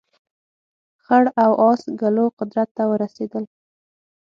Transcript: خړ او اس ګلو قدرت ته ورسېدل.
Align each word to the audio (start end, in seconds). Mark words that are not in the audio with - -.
خړ 1.03 1.23
او 1.43 1.51
اس 1.67 1.81
ګلو 2.01 2.25
قدرت 2.39 2.69
ته 2.77 2.83
ورسېدل. 2.91 3.43